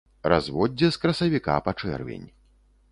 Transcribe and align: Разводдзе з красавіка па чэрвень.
Разводдзе 0.31 0.89
з 0.95 1.01
красавіка 1.03 1.59
па 1.69 1.77
чэрвень. 1.85 2.27